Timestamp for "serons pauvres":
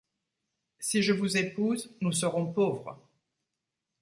2.11-2.99